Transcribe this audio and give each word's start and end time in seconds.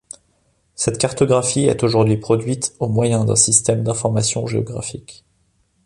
Cette 0.73 0.97
cartographie 0.97 1.67
est 1.67 1.83
aujourd’hui 1.83 2.17
produite 2.17 2.73
au 2.79 2.87
moyen 2.89 3.23
d'un 3.23 3.35
système 3.35 3.83
d'information 3.83 4.47
géographique. 4.47 5.25